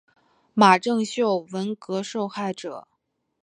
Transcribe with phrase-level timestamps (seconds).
[0.55, 2.87] 马正秀文革受害者。